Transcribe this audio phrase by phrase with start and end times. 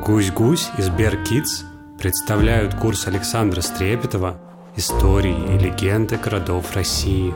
[0.00, 1.64] Гусь-гусь и Сбер-Кидс
[1.98, 4.40] представляют курс Александра Стрепетова
[4.74, 7.34] «Истории и легенды городов России».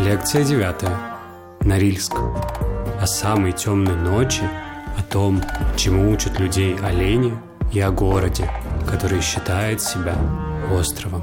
[0.00, 0.98] Лекция девятая.
[1.60, 2.14] Норильск.
[3.00, 4.42] О самой темной ночи,
[4.98, 5.40] о том,
[5.76, 7.38] чему учат людей олени
[7.72, 8.50] и о городе,
[8.90, 10.16] который считает себя
[10.72, 11.22] островом.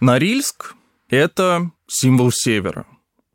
[0.00, 0.74] Норильск–
[1.10, 2.86] это символ севера.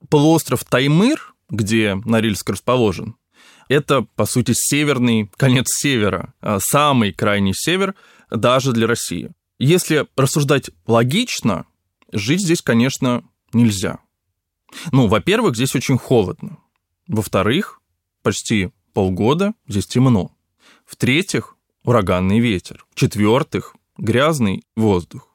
[0.09, 3.15] Полуостров Таймыр, где Норильск расположен,
[3.69, 7.95] это, по сути, северный конец севера, а самый крайний север
[8.29, 9.31] даже для России.
[9.57, 11.65] Если рассуждать логично,
[12.11, 13.23] жить здесь, конечно,
[13.53, 13.99] нельзя.
[14.91, 16.57] Ну, во-первых, здесь очень холодно.
[17.07, 17.79] Во-вторых,
[18.21, 20.35] почти полгода здесь темно.
[20.85, 21.54] В-третьих,
[21.85, 22.85] ураганный ветер.
[22.91, 25.29] В-четвертых, грязный воздух.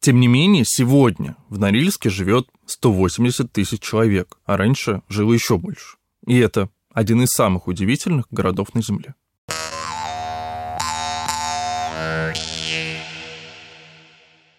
[0.00, 5.96] Тем не менее, сегодня в Норильске живет 180 тысяч человек, а раньше жило еще больше.
[6.26, 9.14] И это один из самых удивительных городов на Земле.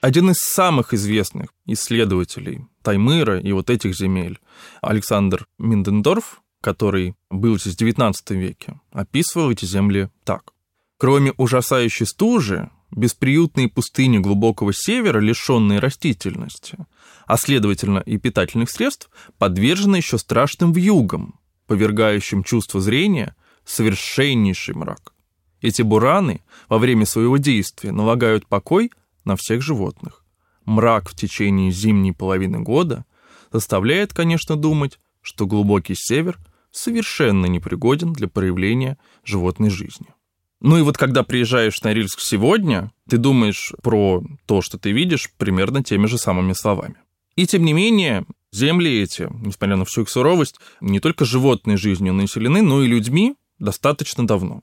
[0.02, 4.40] Один из самых известных исследователей Таймыра и вот этих земель,
[4.82, 10.55] Александр Миндендорф, который был здесь в XIX веке, описывал эти земли так.
[10.98, 16.78] Кроме ужасающей стужи, бесприютные пустыни глубокого севера, лишенные растительности,
[17.26, 23.36] а следовательно и питательных средств, подвержены еще страшным вьюгам, повергающим чувство зрения
[23.66, 25.14] в совершеннейший мрак.
[25.62, 28.92] Эти бураны во время своего действия налагают покой
[29.26, 30.24] на всех животных.
[30.64, 33.06] Мрак в течение зимней половины года
[33.52, 36.38] заставляет, конечно, думать, что глубокий север
[36.72, 40.15] совершенно непригоден для проявления животной жизни.
[40.62, 45.30] Ну и вот когда приезжаешь на Рильск сегодня, ты думаешь про то, что ты видишь,
[45.38, 46.96] примерно теми же самыми словами.
[47.36, 52.14] И тем не менее, земли эти, несмотря на всю их суровость, не только животной жизнью
[52.14, 54.62] населены, но и людьми достаточно давно.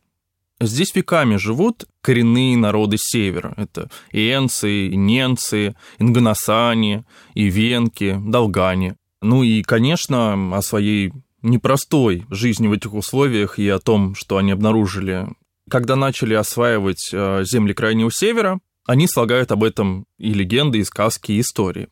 [0.61, 3.53] Здесь веками живут коренные народы севера.
[3.57, 7.05] Это и энцы, и ненцы, ингоносани,
[7.35, 8.97] и венки, долгане.
[9.21, 14.53] Ну и, конечно, о своей непростой жизни в этих условиях и о том, что они
[14.53, 15.29] обнаружили
[15.73, 21.33] когда начали осваивать э, земли Крайнего Севера, они слагают об этом и легенды, и сказки,
[21.33, 21.89] и истории.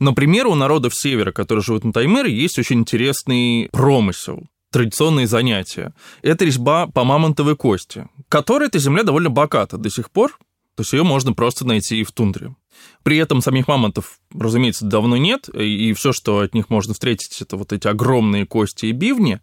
[0.00, 5.94] Например, у народов Севера, которые живут на Таймыре, есть очень интересный промысел, традиционные занятия.
[6.22, 10.32] Это резьба по мамонтовой кости, которая эта земля довольно богата до сих пор,
[10.74, 12.56] то есть ее можно просто найти и в тундре.
[13.04, 17.56] При этом самих мамонтов, разумеется, давно нет, и все, что от них можно встретить, это
[17.56, 19.40] вот эти огромные кости и бивни.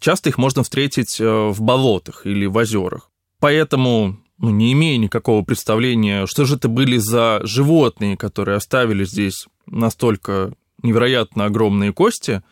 [0.00, 3.12] Часто их можно встретить э, в болотах или в озерах.
[3.40, 9.46] Поэтому, ну, не имея никакого представления, что же это были за животные, которые оставили здесь
[9.66, 12.42] настолько невероятно огромные кости,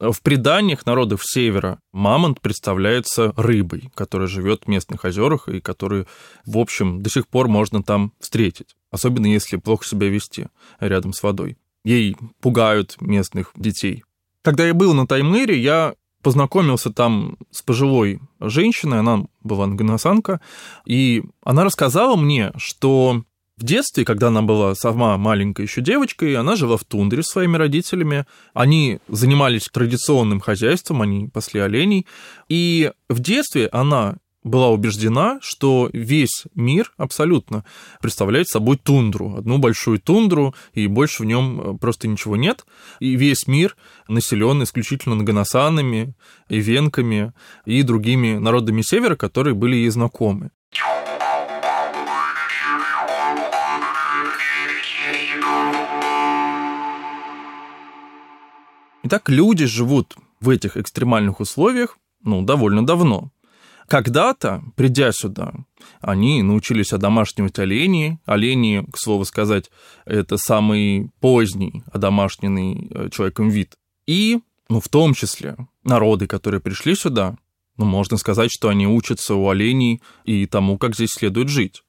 [0.00, 6.08] в преданиях народов севера мамонт представляется рыбой, которая живет в местных озерах и которую,
[6.44, 10.48] в общем, до сих пор можно там встретить, особенно если плохо себя вести
[10.80, 11.56] рядом с водой.
[11.84, 14.02] Ей пугают местных детей.
[14.42, 20.40] Когда я был на Таймыре, я познакомился там с пожилой женщиной, она была нгоносанка,
[20.86, 23.22] и она рассказала мне, что
[23.58, 27.56] в детстве, когда она была сама маленькой еще девочкой, она жила в тундре с своими
[27.56, 28.26] родителями.
[28.54, 32.06] Они занимались традиционным хозяйством, они пасли оленей.
[32.48, 37.64] И в детстве она была убеждена, что весь мир абсолютно
[38.00, 42.64] представляет собой тундру, одну большую тундру, и больше в нем э, просто ничего нет.
[43.00, 43.76] И весь мир
[44.08, 46.14] населен исключительно нагоносанами,
[46.48, 47.32] и венками,
[47.64, 50.50] и другими народами севера, которые были ей знакомы.
[59.04, 63.31] Итак, люди живут в этих экстремальных условиях ну, довольно давно.
[63.92, 65.52] Когда-то, придя сюда,
[66.00, 68.20] они научились одомашнивать оленей.
[68.24, 69.70] Олени, к слову сказать,
[70.06, 73.76] это самый поздний одомашненный э, человеком вид.
[74.06, 74.40] И,
[74.70, 77.36] ну, в том числе, народы, которые пришли сюда,
[77.76, 81.82] ну, можно сказать, что они учатся у оленей и тому, как здесь следует жить.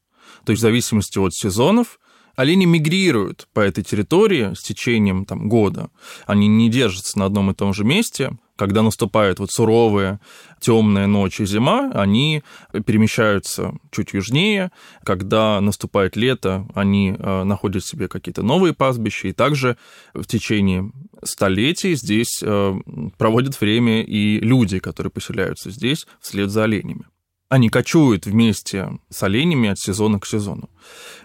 [0.44, 2.02] То есть в зависимости от сезонов
[2.36, 5.90] Олени мигрируют по этой территории с течением там, года.
[6.26, 8.32] Они не держатся на одном и том же месте.
[8.56, 10.20] Когда наступает вот суровая
[10.60, 12.44] темная ночь и зима, они
[12.86, 14.72] перемещаются чуть южнее.
[15.04, 19.28] Когда наступает лето, они э, находят себе какие-то новые пастбища.
[19.28, 19.78] И также
[20.14, 20.92] в течение
[21.24, 22.74] столетий здесь э,
[23.18, 27.06] проводят время и люди, которые поселяются здесь вслед за оленями.
[27.54, 30.72] Они кочуют вместе с оленями от сезона к сезону.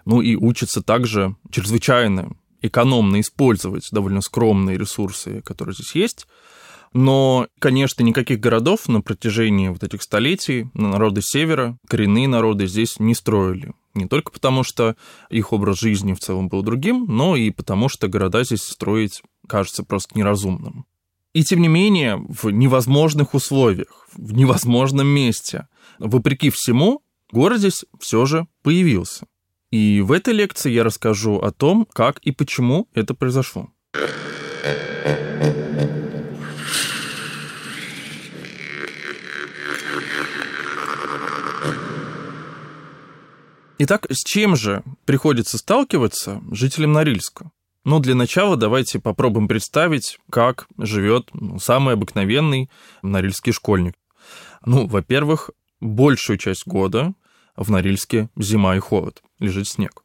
[0.05, 6.27] Ну и учатся также чрезвычайно экономно использовать довольно скромные ресурсы, которые здесь есть.
[6.93, 13.15] Но, конечно, никаких городов на протяжении вот этих столетий народы севера, коренные народы здесь не
[13.15, 13.73] строили.
[13.95, 14.97] Не только потому, что
[15.31, 19.83] их образ жизни в целом был другим, но и потому, что города здесь строить кажется
[19.83, 20.85] просто неразумным.
[21.39, 25.69] И тем не менее, в невозможных условиях, в невозможном месте,
[26.01, 27.01] вопреки всему,
[27.31, 29.25] город здесь все же появился.
[29.71, 33.69] И в этой лекции я расскажу о том, как и почему это произошло.
[43.79, 47.53] Итак, с чем же приходится сталкиваться жителям Норильска?
[47.85, 52.71] Ну, для начала давайте попробуем представить, как живет ну, самый обыкновенный
[53.03, 53.95] норильский школьник.
[54.65, 57.15] Ну, во-первых, большую часть года
[57.57, 60.05] в Норильске зима и холод, лежит снег.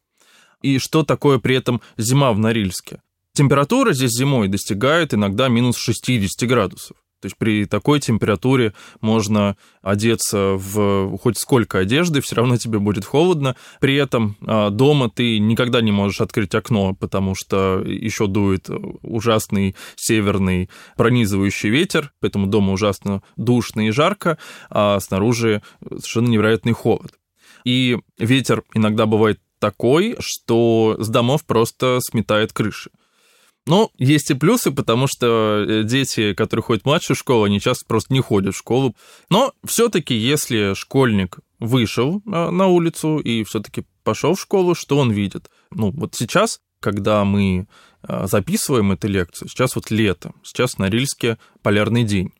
[0.61, 3.01] И что такое при этом зима в Норильске?
[3.33, 6.97] Температура здесь зимой достигает иногда минус 60 градусов.
[7.23, 13.05] То есть при такой температуре можно одеться в хоть сколько одежды, все равно тебе будет
[13.05, 13.55] холодно.
[13.79, 18.69] При этом а, дома ты никогда не можешь открыть окно, потому что еще дует
[19.03, 24.37] ужасный северный пронизывающий ветер, поэтому дома ужасно душно и жарко,
[24.69, 27.13] а снаружи совершенно невероятный холод.
[27.63, 32.89] И ветер иногда бывает такой, что с домов просто сметает крыши.
[33.65, 37.86] Но есть и плюсы, потому что э, дети, которые ходят в младшую школу, они часто
[37.88, 38.95] просто не ходят в школу.
[39.30, 45.12] Но все-таки, если школьник вышел э, на улицу и все-таки пошел в школу, что он
[45.12, 45.50] видит?
[45.71, 47.68] Ну, вот сейчас, когда мы
[48.06, 52.33] э, записываем эту лекцию, сейчас вот лето, сейчас на Рильске полярный день.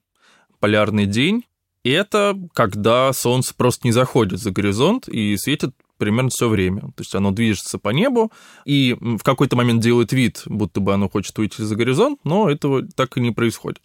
[0.60, 1.46] Полярный день—
[1.86, 6.82] это когда солнце просто не заходит за горизонт и светит примерно все время.
[6.82, 8.32] То есть оно движется по небу
[8.66, 12.86] и в какой-то момент делает вид, будто бы оно хочет уйти за горизонт, но этого
[12.96, 13.82] так и не происходит.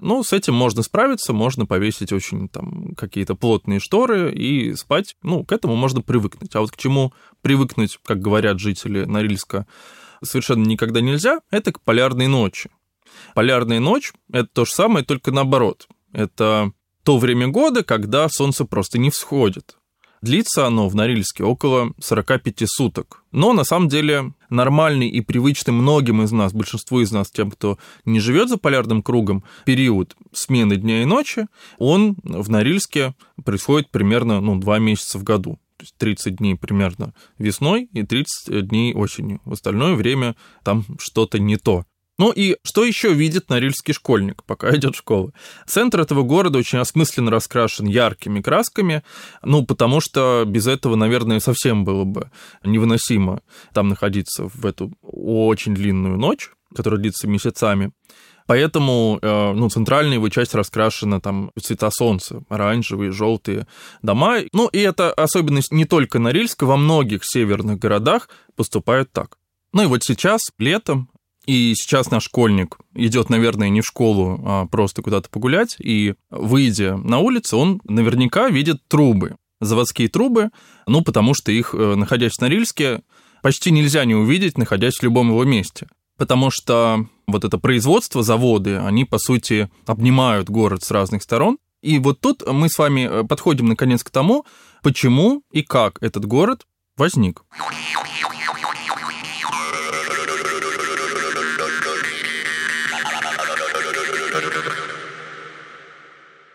[0.00, 5.16] Ну, с этим можно справиться, можно повесить очень там какие-то плотные шторы и спать.
[5.22, 6.54] Ну, к этому можно привыкнуть.
[6.56, 7.12] А вот к чему
[7.42, 9.66] привыкнуть, как говорят жители Норильска,
[10.22, 12.70] совершенно никогда нельзя, это к полярной ночи.
[13.34, 15.86] Полярная ночь— это то же самое, только наоборот.
[16.12, 16.72] Это
[17.04, 19.76] то время года, когда солнце просто не всходит.
[20.24, 23.22] Длится оно в Норильске около 45 суток.
[23.30, 27.78] Но на самом деле нормальный и привычный многим из нас, большинству из нас, тем, кто
[28.06, 34.40] не живет за полярным кругом, период смены дня и ночи, он в Норильске происходит примерно
[34.40, 35.58] ну, 2 месяца в году.
[35.76, 39.42] То есть 30 дней примерно весной и 30 дней осенью.
[39.44, 41.84] В остальное время там что-то не то.
[42.16, 45.32] Ну и что еще видит норильский школьник, пока идет в школу?
[45.66, 49.02] Центр этого города очень осмысленно раскрашен яркими красками,
[49.42, 52.30] ну, потому что без этого, наверное, совсем было бы
[52.62, 53.40] невыносимо
[53.72, 57.92] там находиться в эту очень длинную ночь, которая длится месяцами.
[58.46, 63.66] Поэтому э, ну, центральная его часть раскрашена там цвета солнца, оранжевые, желтые
[64.02, 64.40] дома.
[64.52, 69.38] Ну, и это особенность не только Норильска, во многих северных городах поступают так.
[69.72, 71.08] Ну и вот сейчас, летом,
[71.46, 76.96] и сейчас наш школьник идет, наверное, не в школу, а просто куда-то погулять, и, выйдя
[76.96, 80.50] на улицу, он наверняка видит трубы, заводские трубы,
[80.86, 83.02] ну, потому что их, э, находясь в Норильске,
[83.42, 85.88] почти нельзя не увидеть, находясь в любом его месте.
[86.16, 91.58] Потому что вот это производство, заводы, они, по сути, обнимают город с разных сторон.
[91.82, 94.46] И вот тут мы с вами э, подходим, наконец, к тому,
[94.82, 97.42] почему и как этот город возник.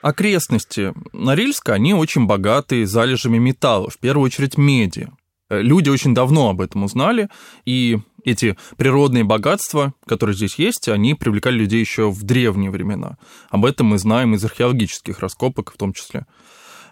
[0.02, 5.10] Окрестности Норильска, они очень богатые залежами металла, в первую очередь меди.
[5.50, 7.30] Э, люди очень давно об этом узнали,
[7.66, 13.18] и эти природные богатства, которые здесь есть, они привлекали людей еще в древние времена.
[13.50, 16.26] Об этом мы знаем из археологических раскопок в том числе.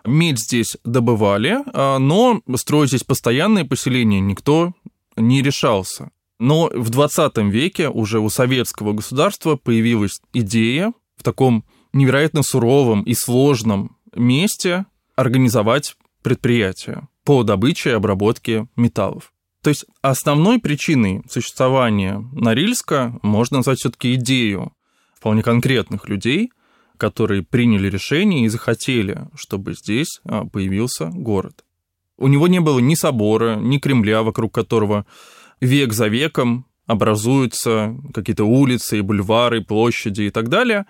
[0.06, 4.74] Медь здесь добывали, а, но строить здесь постоянное поселение никто
[5.16, 6.12] не решался.
[6.40, 13.14] Но в 20 веке уже у советского государства появилась идея в таком невероятно суровом и
[13.14, 19.34] сложном месте организовать предприятие по добыче и обработке металлов.
[19.62, 24.72] То есть основной причиной существования Норильска можно назвать все-таки идею
[25.16, 26.52] вполне конкретных людей,
[26.98, 31.64] которые приняли решение и захотели, чтобы здесь а, появился город.
[32.18, 35.06] У него не было ни собора, ни Кремля, вокруг которого
[35.62, 40.86] век за веком образуются какие-то улицы, бульвары, площади и так далее.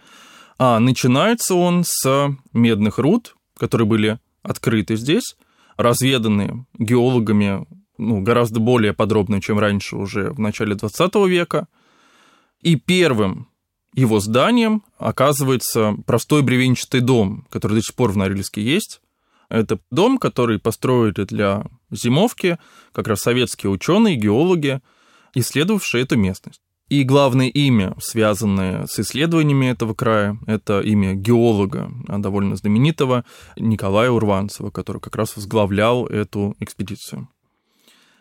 [0.58, 5.36] А начинается он с медных руд, которые были открыты здесь,
[5.78, 7.66] разведанные геологами
[7.98, 11.68] ну, гораздо более подробно, чем раньше, уже в начале 20 века.
[12.62, 13.48] И первым
[13.94, 19.02] его зданием оказывается простой бревенчатый дом, который до сих пор в Норильске есть.
[19.50, 22.58] Это дом, который построили для зимовки
[22.92, 24.82] как раз советские ученые, геологи,
[25.34, 26.62] исследовавшие эту местность.
[26.90, 33.26] И главное имя, связанное с исследованиями этого края, это имя геолога, а, довольно знаменитого
[33.58, 37.28] Николая Урванцева, который как раз возглавлял эту экспедицию.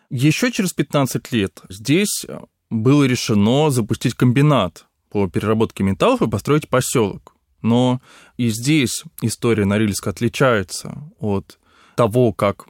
[0.09, 2.25] Еще через 15 лет здесь
[2.69, 7.35] было решено запустить комбинат по переработке металлов и построить поселок.
[7.61, 8.01] Но
[8.35, 11.57] и здесь история Норильска отличается от
[11.95, 12.67] того, как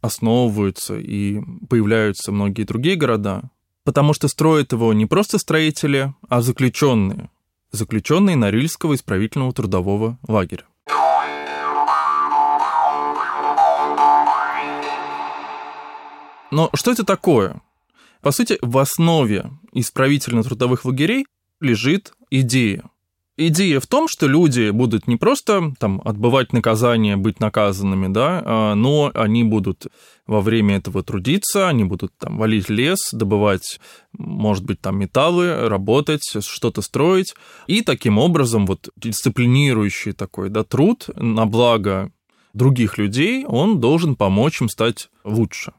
[0.00, 3.50] основываются и появляются многие другие города,
[3.84, 7.30] потому что строят его не просто строители, а заключенные.
[7.70, 10.64] Заключенные Норильского исправительного трудового лагеря.
[16.50, 17.62] Но что это такое?
[18.20, 21.26] По сути, в основе исправительно-трудовых лагерей
[21.60, 22.84] лежит идея.
[23.48, 28.74] Идея в том, что люди будут не просто там отбывать наказание, быть наказанными, да, а,
[28.74, 29.88] но они будут
[30.28, 33.80] во время этого трудиться, они будут там валить лес, добывать,
[34.16, 37.34] может быть, там металлы, работать, что-то строить.
[37.66, 42.12] И таким образом вот дисциплинирующий такой, да, труд на благо
[42.54, 45.72] других людей, он должен помочь им стать лучше.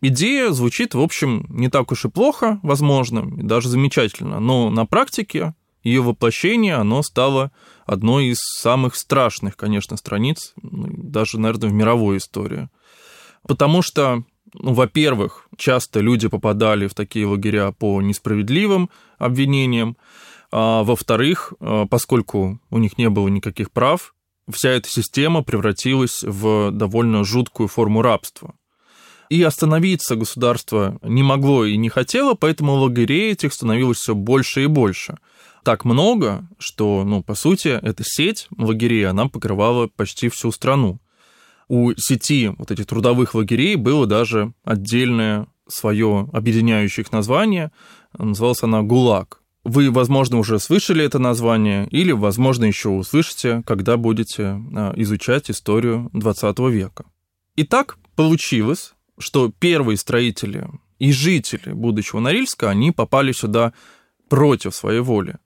[0.00, 5.54] Идея звучит, в общем, не так уж и плохо, возможно, даже замечательно, но на практике
[5.82, 7.52] ее воплощение, оно стало
[7.86, 12.68] одной из самых страшных, конечно, страниц, ну, даже, наверное, в мировой истории.
[13.46, 19.96] Потому что, ну, во-первых, часто люди попадали в такие лагеря по несправедливым обвинениям,
[20.50, 24.14] а во-вторых, а, поскольку у них не было никаких прав,
[24.50, 28.54] вся эта система превратилась в довольно жуткую форму рабства.
[29.28, 34.66] И остановиться государство не могло и не хотело, поэтому лагерей этих становилось все больше и
[34.66, 35.18] больше.
[35.68, 40.98] Так много, что, ну, по сути, эта сеть лагерей, она покрывала почти всю страну.
[41.68, 47.70] У сети вот этих трудовых лагерей было даже отдельное свое объединяющее их название.
[48.16, 49.42] Называлась она «ГУЛАГ».
[49.64, 54.44] Вы, возможно, уже слышали это название, или, возможно, еще услышите, когда будете
[54.74, 57.04] а, изучать историю 20 века.
[57.56, 60.66] Итак, получилось, что первые строители
[60.98, 63.74] и жители будущего Норильска, они попали сюда
[64.30, 65.36] против своей воли.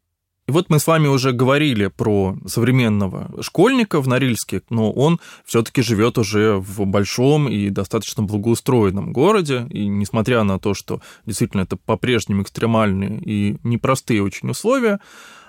[0.49, 5.83] И вот мы с вами уже говорили про современного школьника в Норильске, но он все-таки
[5.83, 11.77] живет уже в большом и достаточно благоустроенном городе, и несмотря на то, что действительно это
[11.77, 14.99] по-прежнему экстремальные и непростые очень условия,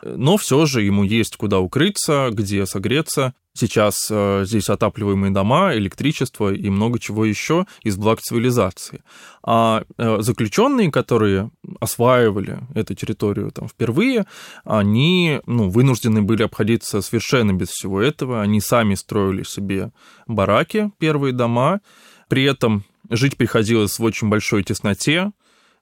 [0.06, 3.34] но все же ему есть куда укрыться, где согреться.
[3.56, 9.04] Сейчас э, здесь отапливаемые дома, электричество и много чего еще из благ цивилизации.
[9.44, 14.26] А э, заключенные, которые осваивали эту территорию там впервые,
[14.66, 18.42] они ну, вынуждены были обходиться совершенно без всего этого.
[18.42, 19.92] Они сами строили себе
[20.26, 21.82] бараки, первые дома.
[22.30, 25.32] При этом жить приходилось в очень большой тесноте.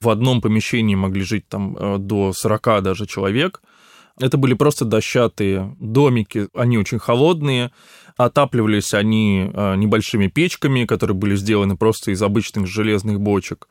[0.02, 3.62] В одном помещении могли жить там э, до 40 даже человек.
[4.22, 7.72] Это были просто дощатые домики, они очень холодные,
[8.18, 13.68] отапливались они а, небольшими печками, которые были сделаны просто из обычных железных бочек.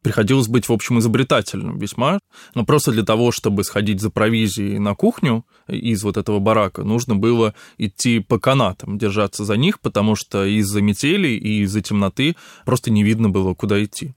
[0.00, 2.20] Приходилось быть, в общем, изобретательным весьма.
[2.54, 7.16] Но просто для того, чтобы сходить за провизией на кухню из вот этого барака, нужно
[7.16, 12.92] было идти по канатам, держаться за них, потому что из-за метели и из-за темноты просто
[12.92, 14.14] не видно было, куда идти.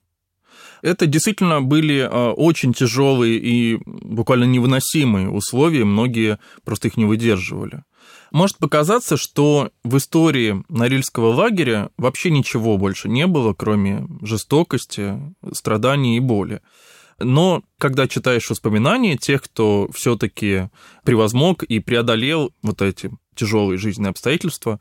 [0.81, 7.83] Это действительно были а, очень тяжелые и буквально невыносимые условия, многие просто их не выдерживали.
[8.31, 15.19] Может показаться, что в истории Норильского лагеря вообще ничего больше не было, кроме жестокости,
[15.51, 16.61] страданий и боли.
[17.19, 20.69] Но когда читаешь воспоминания тех, кто все-таки
[21.03, 24.79] превозмог и преодолел вот эти тяжелые жизненные обстоятельства,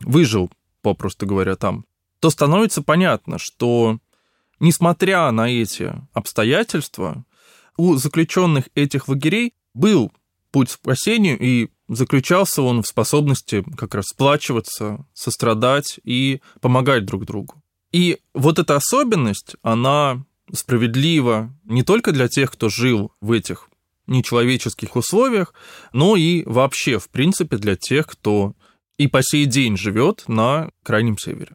[0.00, 0.50] выжил,
[0.82, 1.84] попросту говоря, там,
[2.20, 3.98] то становится понятно, что
[4.60, 7.24] Несмотря на эти обстоятельства,
[7.76, 10.12] у заключенных этих лагерей был
[10.50, 17.24] путь к спасению, и заключался он в способности как раз сплачиваться, сострадать и помогать друг
[17.24, 17.62] другу.
[17.92, 23.68] И вот эта особенность, она справедлива не только для тех, кто жил в этих
[24.06, 25.54] нечеловеческих условиях,
[25.92, 28.54] но и вообще, в принципе, для тех, кто
[28.96, 31.52] и по сей день живет на Крайнем Севере.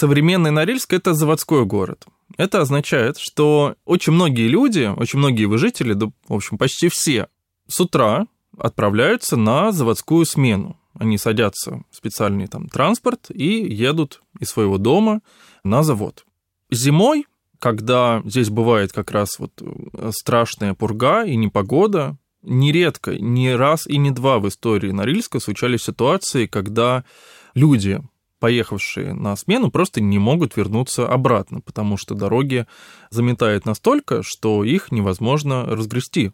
[0.00, 2.06] Современный Норильск– это заводской город.
[2.38, 7.28] Это означает, что очень многие люди, очень многие его жители, да, в общем, почти все,
[7.68, 8.26] с утра
[8.56, 10.78] отправляются на заводскую смену.
[10.94, 15.20] Они садятся в специальный там транспорт и едут из своего дома
[15.64, 16.24] на завод.
[16.70, 17.26] Зимой,
[17.58, 23.98] когда здесь бывает как раз вот э, страшная пурга и непогода, нередко, не раз и
[23.98, 27.04] не два в истории Норильска случались ситуации, когда
[27.52, 28.00] люди
[28.40, 32.66] поехавшие на смену, просто не могут вернуться обратно, потому что дороги
[33.10, 36.32] заметает настолько, что их невозможно разгрести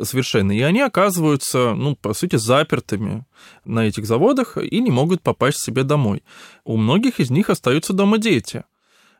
[0.00, 0.52] совершенно.
[0.52, 3.24] И они оказываются, ну, по сути, запертыми
[3.64, 6.22] на этих заводах и не могут попасть себе домой.
[6.64, 8.64] У многих из них остаются дома дети.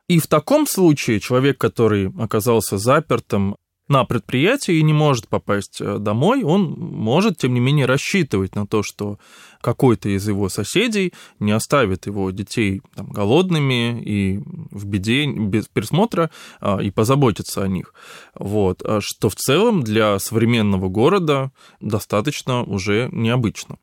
[0.07, 5.97] И в таком случае человек, который оказался запертым на предприятии и не может попасть э,
[5.97, 9.17] домой, он может, тем не менее, рассчитывать на то, что
[9.61, 14.39] какой-то из его соседей не оставит его детей там, голодными и
[14.71, 16.29] в беде, без присмотра,
[16.59, 17.93] а, и позаботится о них.
[18.35, 18.81] Вот.
[18.83, 23.77] А что в целом для современного города достаточно уже необычно.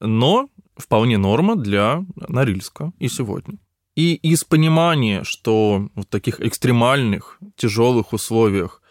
[0.00, 3.58] Но вполне норма для Норильска и сегодня.
[3.94, 8.82] И из понимания, что в таких экстремальных, тяжелых условиях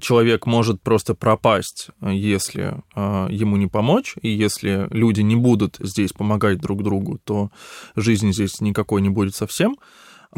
[0.00, 6.12] человек может просто пропасть, если а, ему не помочь, и если люди не будут здесь
[6.12, 7.50] помогать друг другу, то
[7.96, 9.76] жизни здесь никакой не будет совсем.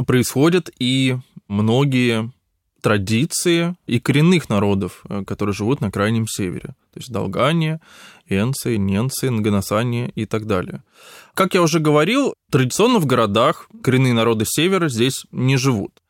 [0.07, 1.17] Происходят и
[1.49, 2.33] многие
[2.81, 6.75] традиции и коренных народов, э, которые живут на Крайнем Севере.
[6.93, 7.81] То есть долгане,
[8.29, 10.83] энцы, ненцы, нганасане и так далее.
[11.35, 16.00] Как я уже говорил, традиционно в городах коренные народы Севера здесь не живут.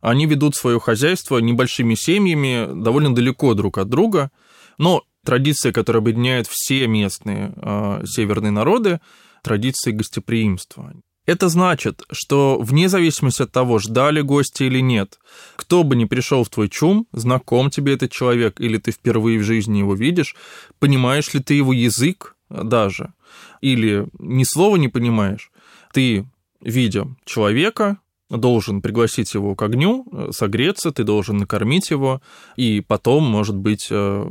[0.00, 4.30] Они ведут свое хозяйство небольшими семьями, довольно далеко друг от друга,
[4.78, 9.00] но традиция, которая объединяет все местные э, северные народы,
[9.42, 10.92] традиции гостеприимства.
[11.26, 15.18] Это значит, что вне зависимости от того, ждали гости или нет,
[15.56, 19.42] кто бы ни пришел в твой чум, знаком тебе этот человек или ты впервые в
[19.42, 20.34] жизни его видишь,
[20.78, 23.12] понимаешь ли ты его язык даже,
[23.60, 25.50] или ни слова не понимаешь,
[25.92, 26.24] ты,
[26.62, 27.98] видя человека,
[28.30, 32.20] должен пригласить его к огню, э, согреться, ты должен накормить его,
[32.56, 34.30] и потом, может быть, э,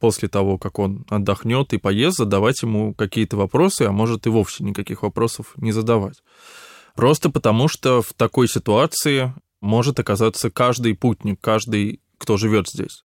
[0.00, 4.64] после того, как он отдохнет и поест, задавать ему какие-то вопросы, а может и вовсе
[4.64, 6.22] никаких вопросов не задавать.
[6.94, 13.04] Просто потому, что в такой ситуации может оказаться каждый путник, каждый, кто живет здесь.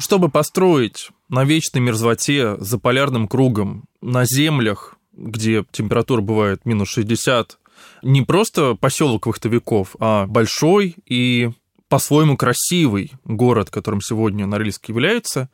[0.00, 7.58] Чтобы построить на вечной мерзлоте за полярным кругом на землях, где температура бывает минус 60,
[8.02, 11.50] не просто поселок вахтовиков, а большой и
[11.88, 15.50] по-своему красивый город, которым сегодня Норильск является,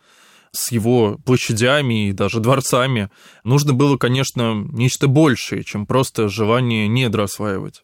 [0.52, 3.10] с его площадями и даже дворцами,
[3.42, 7.82] нужно было, конечно, нечто большее, чем просто желание недра осваивать.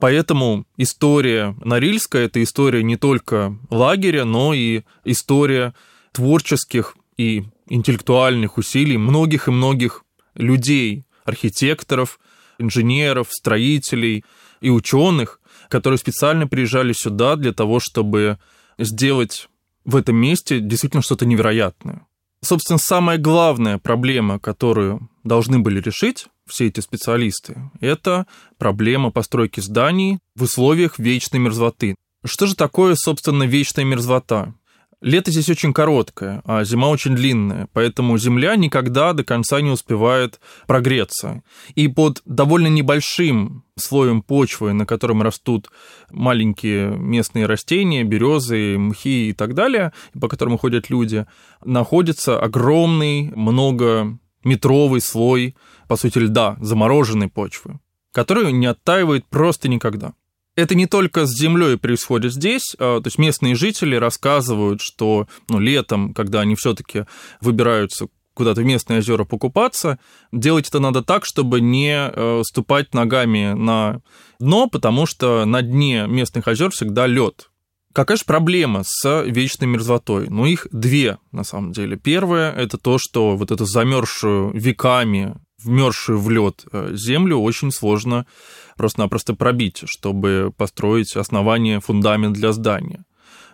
[0.00, 5.74] Поэтому история Норильска– это история не только лагеря, но и история
[6.12, 10.04] творческих и интеллектуальных усилий многих и многих
[10.34, 12.18] людей, архитекторов,
[12.58, 14.24] инженеров, строителей
[14.60, 18.38] и ученых, которые специально приезжали сюда для того, чтобы
[18.78, 19.48] сделать
[19.84, 22.06] в этом месте действительно что-то невероятное.
[22.40, 28.26] Собственно, самая главная проблема, которую должны были решить все эти специалисты, это
[28.58, 31.94] проблема постройки зданий в условиях вечной мерзлоты.
[32.24, 34.54] Что же такое, собственно, вечная мерзлота?
[35.04, 40.40] Лето здесь очень короткое, а зима очень длинная, поэтому земля никогда до конца не успевает
[40.66, 41.42] прогреться.
[41.74, 45.68] И под довольно небольшим слоем почвы, на котором растут
[46.10, 51.26] маленькие местные растения, березы, мхи и так далее, по которым ходят люди,
[51.62, 53.30] находится огромный
[54.44, 55.56] многометровый слой,
[55.88, 57.80] по сути, льда, замороженной почвы,
[58.12, 60.14] который не оттаивает просто никогда
[60.56, 65.58] это не только с землей происходит здесь, а, то есть местные жители рассказывают, что ну,
[65.58, 67.06] летом, когда они все-таки
[67.40, 69.98] выбираются куда-то в местные озера покупаться,
[70.32, 74.00] делать это надо так, чтобы не э, ступать ногами на
[74.40, 77.50] дно, потому что на дне местных озер всегда лед.
[77.94, 80.28] Какая же проблема с вечной мерзлотой?
[80.28, 81.96] Ну, их две, на самом деле.
[81.96, 88.26] Первое– это то, что вот эту замерзшую веками, вмерзшую в лед э, землю очень сложно
[88.76, 93.04] просто-напросто пробить, чтобы построить основание, фундамент для здания.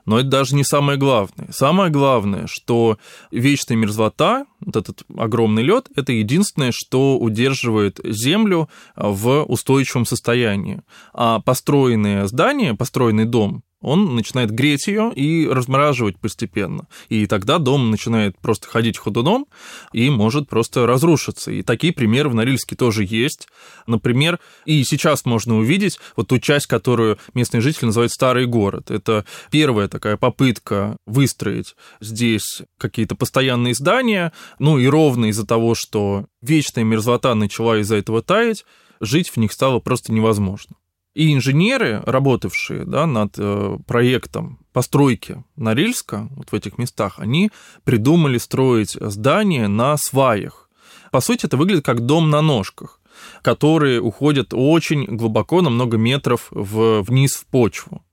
[0.07, 1.49] Но это даже не самое главное.
[1.53, 2.97] Самое главное, что
[3.31, 10.83] вечная мерзлота, вот этот огромный лед, это единственное, что удерживает Землю в устойчивом состоянии.
[11.13, 16.87] А построенные здания, построенный дом, он начинает греть ее и размораживать постепенно.
[17.09, 19.47] И тогда дом начинает просто ходить ходуном
[19.93, 21.51] и может просто разрушиться.
[21.51, 23.49] И такие примеры в Норильске тоже есть.
[23.87, 28.91] Например, и сейчас можно увидеть вот ту часть, которую местные жители называют старый город.
[28.91, 36.27] Это первая такая попытка выстроить здесь какие-то постоянные здания, ну и ровно из-за того, что
[36.43, 38.65] вечная мерзлота начала из-за этого таять,
[39.01, 40.77] жить в них стало просто невозможно.
[41.15, 47.51] И инженеры, работавшие да, над э, проектом постройки Норильска, вот в этих местах, они
[47.83, 50.71] придумали строить здания на сваях.
[51.11, 53.01] По сути, это выглядит как дом на ножках,
[53.43, 58.05] которые уходят очень глубоко, на много метров в, вниз в почву.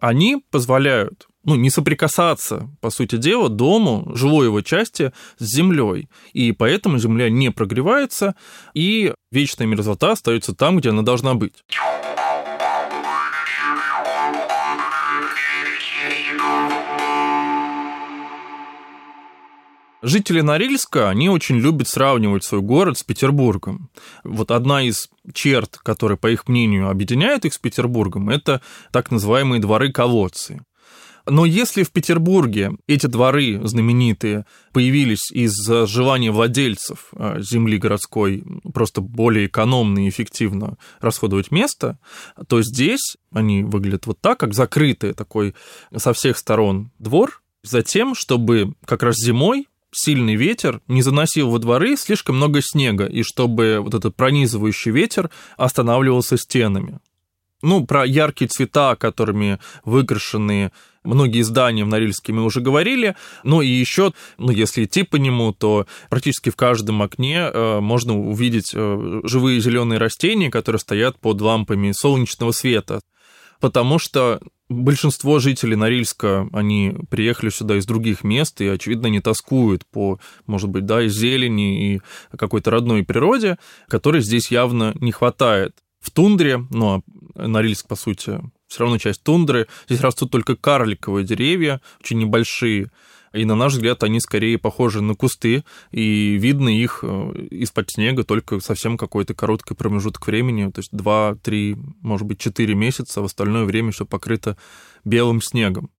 [0.00, 6.08] Они позволяют ну, не соприкасаться, по сути дела, дому, жилой его части с землей.
[6.32, 8.34] И поэтому земля не прогревается,
[8.74, 11.64] и вечная мерзлота остается там, где она должна быть.
[20.02, 23.90] Жители Норильска, они очень любят сравнивать свой город с Петербургом.
[24.24, 29.60] Вот одна из черт, которая, по их мнению, объединяет их с Петербургом, это так называемые
[29.60, 30.62] дворы-колодцы.
[31.30, 35.54] Но если в Петербурге эти дворы знаменитые появились из
[35.86, 41.98] желания владельцев а, земли городской просто более экономно и эффективно расходовать место,
[42.48, 45.54] то здесь они выглядят вот так, как закрытый такой
[45.96, 51.96] со всех сторон двор, Затем, чтобы как раз зимой сильный ветер не заносил во дворы
[51.96, 57.00] слишком много снега, и чтобы вот этот пронизывающий ветер останавливался стенами.
[57.62, 60.72] Ну, про яркие цвета, которыми выкрашены
[61.04, 63.16] многие здания в Норильске мы уже говорили.
[63.44, 68.18] Ну и еще, ну если идти по нему, то практически в каждом окне э, можно
[68.18, 73.00] увидеть э, живые зеленые растения, которые стоят под лампами солнечного света.
[73.60, 79.84] Потому что большинство жителей Норильска, они приехали сюда из других мест и, очевидно, не тоскуют
[79.86, 82.00] по, может быть, да, и зелени, и
[82.36, 85.74] какой-то родной природе, которой здесь явно не хватает.
[86.00, 87.02] В тундре, ну,
[87.34, 92.90] а Норильск, по сути, все равно часть тундры, здесь растут только карликовые деревья, очень небольшие,
[93.32, 98.24] и на наш взгляд они скорее похожи на кусты, и видно их э, из-под снега
[98.24, 103.64] только совсем какой-то короткий промежуток времени, то есть 2-3, может быть, 4 месяца, в остальное
[103.64, 104.56] время все покрыто
[105.04, 105.90] белым снегом.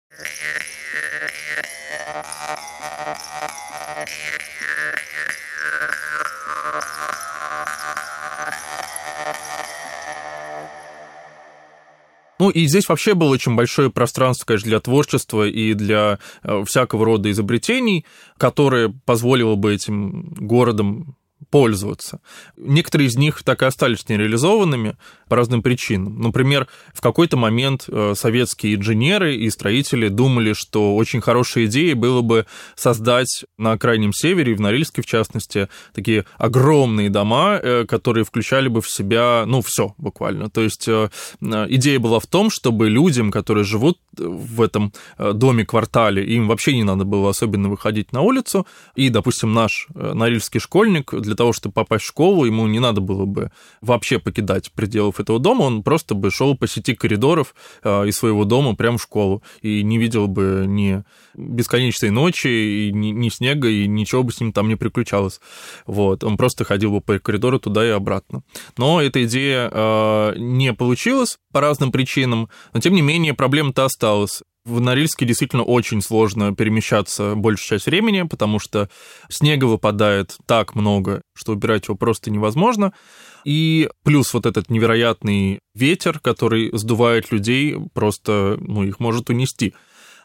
[12.50, 17.04] Ну и здесь вообще было очень большое пространство, конечно, для творчества и для э, всякого
[17.04, 18.04] рода изобретений,
[18.38, 21.16] которое позволило бы этим городом
[21.50, 22.20] пользоваться.
[22.56, 24.96] Некоторые из них так и остались нереализованными
[25.30, 26.20] по разным причинам.
[26.20, 32.20] Например, в какой-то момент э, советские инженеры и строители думали, что очень хорошей идеей было
[32.20, 38.66] бы создать на крайнем севере, в Норильске в частности, такие огромные дома, э, которые включали
[38.66, 40.50] бы в себя, ну, все буквально.
[40.50, 46.48] То есть э, идея была в том, чтобы людям, которые живут в этом доме-квартале, им
[46.48, 48.66] вообще не надо было особенно выходить на улицу,
[48.96, 53.26] и, допустим, наш норильский школьник для того, чтобы попасть в школу, ему не надо было
[53.26, 58.16] бы вообще покидать пределов этого дома, он просто бы шел по сети коридоров э, из
[58.16, 61.04] своего дома прямо в школу и не видел бы ни
[61.34, 65.40] бесконечной ночи, и ни, ни снега, и ничего бы с ним там не приключалось.
[65.86, 68.42] Вот, он просто ходил бы по коридору туда и обратно.
[68.76, 74.42] Но эта идея э, не получилась по разным причинам, но тем не менее проблема-то осталась.
[74.64, 78.90] В Норильске действительно очень сложно перемещаться большую часть времени, потому что
[79.30, 82.92] снега выпадает так много, что убирать его просто невозможно.
[83.44, 89.74] И плюс вот этот невероятный ветер, который сдувает людей, просто ну, их может унести.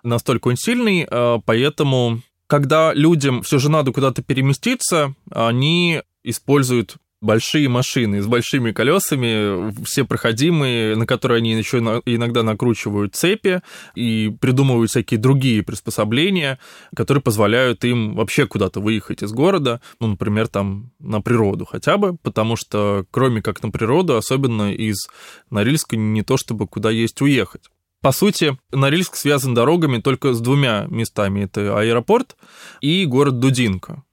[0.03, 7.69] Настолько он сильный, а, поэтому когда людям все же надо куда-то переместиться, они используют большие
[7.69, 13.61] машины с большими колесами, все проходимые, на которые они еще иногда накручивают цепи
[13.95, 16.59] и придумывают всякие другие приспособления,
[16.95, 22.17] которые позволяют им вообще куда-то выехать из города, ну, например, там на природу хотя бы,
[22.17, 25.07] потому что кроме как на природу, особенно из
[25.49, 27.69] Норильска не то чтобы куда есть уехать.
[28.01, 31.45] По сути, Норильск связан дорогами только с двумя местами.
[31.45, 32.35] Это аэропорт
[32.79, 34.03] и город Дудинка.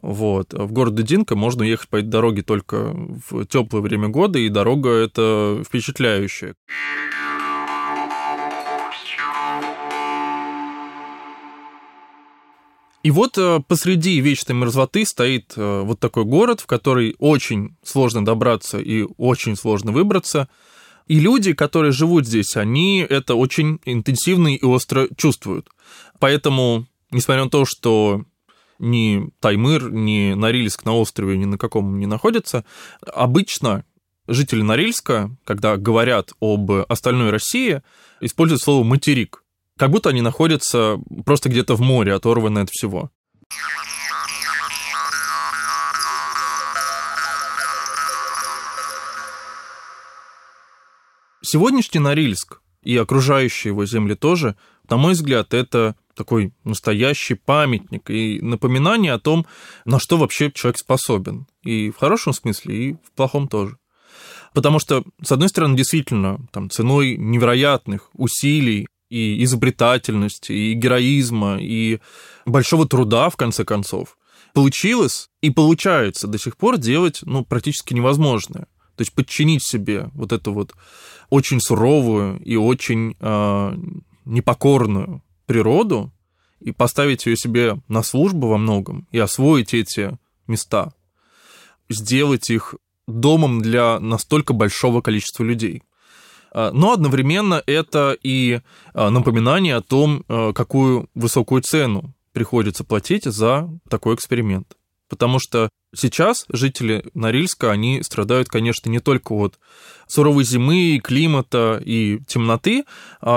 [0.00, 0.52] Вот.
[0.52, 2.94] В город Дудинка можно ехать по этой дороге только
[3.30, 6.54] в теплое время года, и дорога это впечатляющая.
[13.02, 18.24] И вот э, посреди вечной мерзлоты стоит э, вот такой город, в который очень сложно
[18.24, 20.48] добраться и очень сложно выбраться.
[21.08, 25.68] И люди, которые живут здесь, они это очень интенсивно и остро чувствуют.
[26.20, 28.24] Поэтому, несмотря на то, что
[28.82, 32.64] ни Таймыр, ни Норильск на острове ни на каком не находятся,
[33.06, 33.84] обычно
[34.26, 37.82] жители Норильска, когда говорят об остальной России,
[38.20, 39.44] используют слово «материк».
[39.78, 43.10] Как будто они находятся просто где-то в море, оторваны от всего.
[51.40, 54.56] Сегодняшний Норильск и окружающие его земли тоже,
[54.88, 59.46] на мой взгляд, это такой настоящий памятник и напоминание о том,
[59.84, 61.46] на что вообще человек способен.
[61.62, 63.76] И в хорошем смысле, и в плохом тоже.
[64.54, 72.00] Потому что, с одной стороны, действительно, там, ценой невероятных усилий и изобретательности, и героизма, и
[72.46, 74.16] большого труда, в конце концов,
[74.52, 78.66] получилось и получается до сих пор делать ну, практически невозможное.
[78.96, 80.74] То есть подчинить себе вот эту вот
[81.30, 83.76] очень суровую и очень э,
[84.26, 86.12] непокорную природу
[86.60, 90.92] и поставить ее себе на службу во многом и освоить эти места,
[91.88, 92.74] сделать их
[93.06, 95.82] домом для настолько большого количества людей.
[96.52, 98.60] А, но одновременно это и
[98.94, 104.76] а, напоминание о том, а, какую высокую цену приходится платить за такой эксперимент.
[105.12, 109.58] Потому что сейчас жители Норильска, они страдают, конечно, не только от
[110.08, 112.86] суровой зимы, климата и темноты,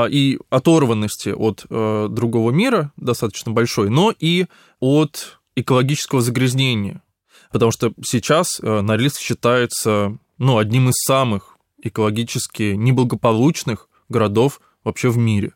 [0.09, 4.45] и оторванности от другого мира достаточно большой, но и
[4.79, 7.03] от экологического загрязнения.
[7.51, 15.51] Потому что сейчас Норильск считается ну, одним из самых экологически неблагополучных городов вообще в мире.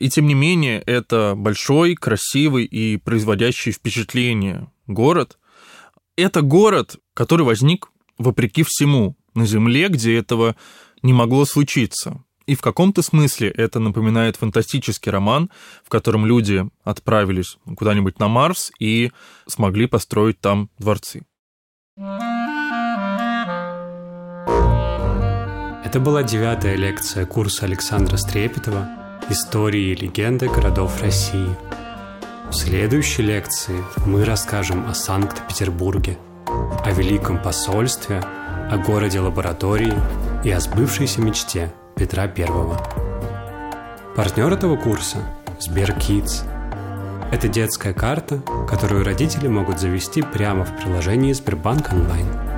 [0.00, 5.38] И тем не менее, это большой, красивый и производящий впечатление город.
[6.16, 10.56] Это город, который возник вопреки всему на Земле, где этого
[11.02, 12.22] не могло случиться.
[12.46, 15.50] И в каком-то смысле это напоминает фантастический роман,
[15.84, 19.12] в котором люди отправились куда-нибудь на Марс и
[19.46, 21.22] смогли построить там дворцы.
[25.84, 28.88] Это была девятая лекция курса Александра Стрепетова
[29.28, 31.81] «Истории и легенды городов России».
[32.52, 39.94] В следующей лекции мы расскажем о Санкт-Петербурге, о Великом посольстве, о городе лаборатории
[40.44, 42.46] и о сбывшейся мечте Петра I.
[44.14, 45.16] Партнер этого курса–
[45.66, 46.44] SberKids.
[47.32, 52.26] Это детская карта, которую родители могут завести прямо в приложении Сбербанк онлайн–